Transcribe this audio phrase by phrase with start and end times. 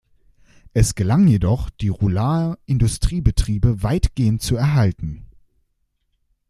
[0.73, 5.27] Es gelang jedoch, die Ruhlaer Industriebetriebe weitgehend zu erhalten.